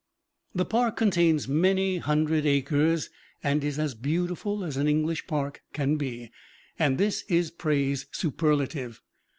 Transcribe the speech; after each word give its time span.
The 0.55 0.65
park 0.65 0.97
contains 0.97 1.47
many 1.47 1.99
hundred 1.99 2.43
acres, 2.47 3.11
and 3.43 3.63
is 3.63 3.77
as 3.77 3.93
beautiful 3.93 4.63
as 4.63 4.75
an 4.75 4.87
English 4.87 5.27
park 5.27 5.61
can 5.73 5.95
be, 5.97 6.31
and 6.79 6.97
this 6.97 7.21
is 7.29 7.51
praise 7.51 8.07
superlative. 8.11 8.99